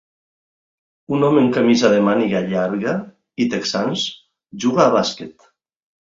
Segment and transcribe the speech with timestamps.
[1.17, 2.93] Un home amb camisa de màniga llarga
[3.45, 4.05] i texans
[4.65, 5.47] juga a bàsquet.